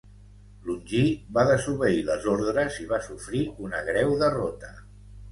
Longí 0.67 1.01
va 1.37 1.41
desobeir 1.49 1.99
les 2.07 2.25
ordres 2.31 2.79
i 2.83 2.85
va 2.93 2.99
sofrir 3.09 3.41
una 3.67 3.83
greu 3.91 4.15
derrota. 4.23 4.73